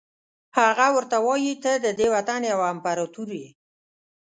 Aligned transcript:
هغه 0.59 0.87
ورته 0.95 1.17
وایي 1.25 1.53
ته 1.63 1.71
ددې 1.83 2.07
وطن 2.15 2.41
یو 2.51 2.59
امپراتور 2.73 3.29
یې. 3.39 3.49